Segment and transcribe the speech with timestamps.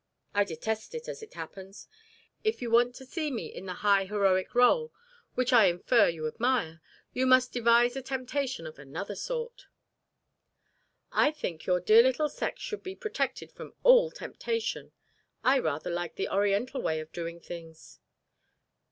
[0.33, 1.87] "I detest it, as it happens.
[2.43, 4.89] If you want to see me in the high heroic rôle,
[5.35, 6.81] which I infer you admire,
[7.13, 9.67] you must devise a temptation of another sort."
[11.11, 14.91] "I think your dear little sex should be protected from all temptation.
[15.43, 17.99] I rather like the Oriental way of doing things."